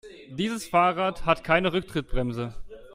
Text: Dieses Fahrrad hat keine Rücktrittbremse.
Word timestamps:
Dieses 0.31 0.65
Fahrrad 0.67 1.27
hat 1.27 1.43
keine 1.43 1.73
Rücktrittbremse. 1.73 2.55